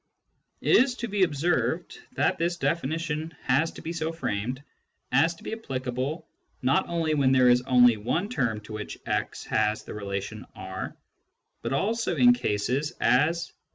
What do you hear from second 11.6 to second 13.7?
but also in cases (as e.